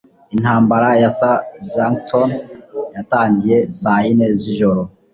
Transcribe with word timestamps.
intambara 0.35 0.89
ya 1.01 1.09
san 1.19 1.39
jacinto 1.73 2.21
yatangiye 2.95 3.57
saa 3.81 3.99
yine 4.05 4.27
zijoro 4.41 4.81